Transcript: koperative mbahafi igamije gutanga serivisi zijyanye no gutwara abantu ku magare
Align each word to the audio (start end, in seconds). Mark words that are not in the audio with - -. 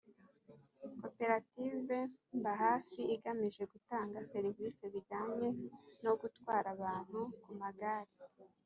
koperative 1.01 1.97
mbahafi 2.37 3.01
igamije 3.15 3.63
gutanga 3.71 4.17
serivisi 4.31 4.83
zijyanye 4.93 5.47
no 6.03 6.13
gutwara 6.21 6.67
abantu 6.75 7.19
ku 7.43 7.51
magare 7.61 8.13